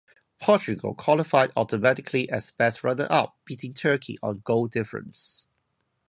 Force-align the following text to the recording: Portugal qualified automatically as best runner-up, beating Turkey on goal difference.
Portugal 0.39 0.95
qualified 0.95 1.51
automatically 1.55 2.27
as 2.27 2.49
best 2.49 2.83
runner-up, 2.83 3.37
beating 3.45 3.71
Turkey 3.71 4.17
on 4.23 4.39
goal 4.39 4.65
difference. 4.65 5.45